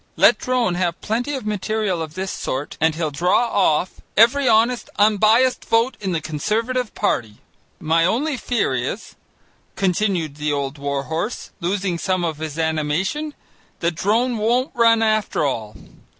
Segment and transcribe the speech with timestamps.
[0.15, 4.89] Let Drone have plenty of material of this sort and he'll draw off every honest
[4.97, 7.35] unbiased vote in the Conservative party.
[7.79, 9.13] "My only fear is,"
[9.75, 13.35] continued the old war horse, losing some of his animation,
[13.81, 15.75] "that Drone won't run after all.